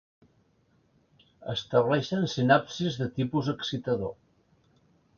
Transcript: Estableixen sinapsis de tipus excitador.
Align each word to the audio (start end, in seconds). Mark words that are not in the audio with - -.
Estableixen 1.53 2.27
sinapsis 2.33 3.01
de 3.05 3.11
tipus 3.21 3.55
excitador. 3.57 4.15